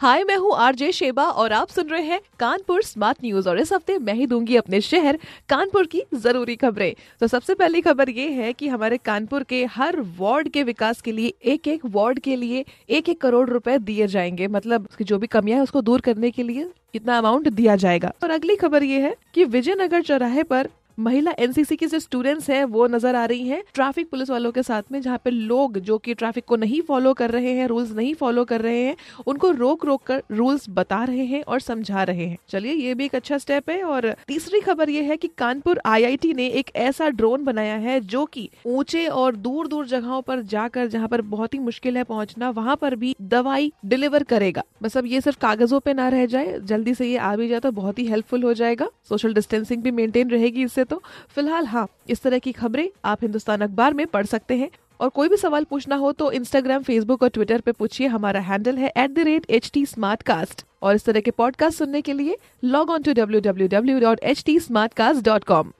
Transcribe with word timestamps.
हाय, 0.00 0.22
मैं 0.24 0.36
हूँ 0.36 0.52
RJ 0.54 0.90
Sheba 0.92 1.22
और 1.24 1.52
आप 1.52 1.68
सुन 1.68 1.88
रहे 1.88 2.02
हैं 2.02 2.20
कानपुर 2.40 2.82
स्मार्ट 2.82 3.18
न्यूज़ 3.24 3.48
और 3.48 3.60
इस 3.60 3.72
हफ़्ते 3.72 3.98
मैं 3.98 4.14
ही 4.14 4.26
दूँगी 4.26 4.56
अपने 4.56 4.80
शहर 4.80 5.18
कानपुर 5.48 5.86
की 5.86 6.02
ज़रूरी 6.14 6.56
खबरें। 6.56 6.94
तो 7.20 7.26
सबसे 7.26 7.54
पहली 7.54 7.80
खबर 7.80 8.10
ये 8.10 8.28
है 8.32 8.52
कि 8.52 8.68
हमारे 8.68 8.96
कानपुर 8.96 9.42
के 9.42 9.64
हर 9.66 10.00
वार्ड 10.18 10.48
के 10.48 10.62
विकास 10.62 11.00
के 11.00 11.12
लिए 11.12 11.32
एक 11.44 11.68
एक 11.68 11.86
वार्ड 11.86 12.18
के 12.18 12.36
लिए 12.36 12.64
एक 12.88 13.08
एक 13.08 13.20
करोड़ 13.20 13.48
रुपए 13.50 13.78
दिए 13.78 14.06
जाएँगे। 14.06 14.48
मतलब 14.48 14.86
उसकी 14.90 15.04
जो 15.04 15.18
भी 15.18 15.26
कमियाँ 15.26 15.58
है, 15.58 15.62
उसको 15.62 15.80
दूर 15.80 16.00
करने 16.00 16.30
के 16.30 16.42
लिए 16.42 16.70
इतना 16.94 17.18
अमाउंट 17.18 17.48
दिया 17.48 17.76
जाएगा। 17.76 18.12
और 18.22 18.30
अगली 18.30 18.56
खबर 18.56 18.82
ये 18.82 19.00
है 19.00 19.14
कि 19.34 19.44
विजयनगर 19.46 20.02
चौराहे 20.02 20.42
पर 20.42 20.68
महिला 20.98 21.32
एनसीसी 21.38 21.76
की 21.76 21.86
जो 21.86 21.98
स्टूडेंट्स 21.98 22.48
हैं, 22.50 22.64
वो 22.64 22.86
नज़र 22.86 23.14
आ 23.14 23.24
रही 23.24 23.48
हैं 23.48 23.62
ट्रैफ़िक 23.74 24.08
पुलिस 24.10 24.30
वालों 24.30 24.50
के 24.52 24.62
साथ 24.62 24.82
में, 24.92 25.00
जहाँ 25.00 25.18
पे 25.24 25.30
लोग 25.30 25.78
जो 25.78 25.96
कि 25.98 26.14
ट्रैफ़िक 26.14 26.44
को 26.44 26.56
नहीं 26.56 26.80
फॉलो 26.82 27.12
कर 27.14 27.30
रहे 27.30 27.52
हैं 27.52 27.66
रूल्स 27.68 27.90
नहीं 27.92 28.14
फॉलो 28.14 28.44
कर 28.44 28.60
रहे 28.60 28.82
हैं, 28.82 28.94
उनको 29.26 29.50
रोक 29.50 29.84
रोक 29.84 30.02
कर 30.02 30.22
रूल्स 30.32 30.64
बता 30.70 31.02
रहे 31.04 31.24
हैं 31.24 31.42
और 31.42 31.60
समझा 31.60 32.02
रहे 32.02 32.26
हैं। 32.26 32.38
चलिए, 32.48 32.72
ये 32.72 32.94
भी 32.94 33.04
एक 33.04 33.14
अच्छा 33.14 33.38
स्टेप 33.38 33.70
है 33.70 33.82
और 33.82 34.10
तीसरी 34.28 34.60
खबर 34.60 34.90
ये 34.90 35.02
है 35.02 35.16
कि 35.16 35.28
कानपुर 35.38 35.80
आईआईटी 35.86 36.32
ने 36.34 36.46
एक 36.50 36.70
ऐसा 36.76 37.08
ड्रोन 37.10 37.44
बनाया 37.44 37.76
है 37.76 37.98
जो 38.00 38.24
कि 38.26 38.48
ऊँचे 38.66 39.06
और 39.06 39.36
दूर 39.36 39.68
दूर 39.68 39.86
जगहों 39.86 40.22
पर 40.22 40.42
जाकर, 40.42 40.86
जहाँ 40.86 41.08
पर 41.08 41.22
बहुत 41.26 41.54
ही 41.54 41.58
मुश्किल 41.58 41.96
है 41.96 42.04
पहुँचना, 42.04 42.50
वहाँ 42.50 42.76
पर 42.76 42.96
भी 42.96 43.14
दवाई 43.22 43.72
डिलीवर 43.84 44.22
करेगा। 44.24 44.62
बस 44.82 44.96
अब 44.96 45.06
ये 45.06 45.20
सिर्फ़ 45.20 45.38
कागजों 45.38 45.80
पे 45.80 45.94
ना 45.94 46.08
रह 46.08 46.26
जाए, 46.26 46.58
जल्दी 46.60 46.94
से 46.94 47.10
ये 47.10 47.16
आ 47.18 47.34
भी 47.36 47.48
जाए 47.48 47.60
तो 47.60 47.72
बहुत 47.72 47.98
ही 47.98 48.06
हेल्पफुल 48.06 48.42
हो 48.42 48.54
जाएगा। 48.54 48.88
सोशल 49.08 49.34
डिस्टेंसिंग 49.34 49.82
भी 49.82 49.90
मेंटेन 49.92 50.30
रहेगी 50.30 50.64
इससे 50.64 50.84
तो 50.86 51.02
फ़िलहाल 51.34 51.66
हाँ 51.66 51.86
इस 52.08 52.22
तरह 52.22 52.38
की 52.38 52.52
खबरें 52.52 52.88
आप 53.04 53.22
हिंदुस्तान 53.22 53.60
अखबार 53.60 53.94
में 53.94 54.06
पढ़ 54.06 54.26
सकते 54.26 54.56
हैं। 54.56 54.70
और 55.00 55.08
कोई 55.08 55.28
भी 55.28 55.36
सवाल 55.36 55.64
पूछना 55.64 55.96
हो 55.96 56.12
तो 56.12 56.30
इंस्टाग्राम 56.32 56.82
फेसबुक 56.82 57.22
और 57.22 57.28
ट्विटर 57.28 57.60
पे 57.60 57.72
पूछिए। 57.72 58.06
हमारा 58.06 58.40
हैंडल 58.40 58.78
है 58.78 58.92
at 58.96 59.10
the 59.10 59.18
rate 59.18 59.46
H 59.50 59.70
T 59.74 59.84
smart 59.86 60.22
cast 60.22 60.64
और 60.82 60.94
इस 60.94 61.04
तरह 61.04 61.20
के 61.20 61.30
पॉडकास्ट 61.30 61.78
सुनने 61.78 62.00
के 62.02 62.12
लिए 62.12 62.36
log 62.64 62.90
on 62.90 63.02
to 63.02 63.12
W 63.12 63.40
W 63.40 63.68
W 63.68 63.98
dot 64.00 64.20
H 64.22 64.42
T 64.46 64.58
smart 64.60 64.94
cast 64.94 65.24
dot 65.24 65.44
com 65.44 65.72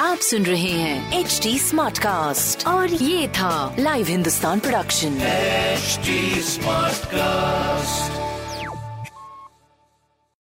आप 0.00 0.18
सुन 0.18 0.42
रहे 0.42 0.70
हैं 0.70 1.20
एच 1.20 1.38
टी 1.42 1.58
स्मार्ट 1.58 1.98
कास्ट 1.98 2.66
और 2.66 2.92
ये 2.92 3.28
था 3.28 3.76
live 3.78 4.06
Hindustan 4.06 4.60
production 4.60 5.18
HD 5.74 6.16
Smartcast. 6.48 7.63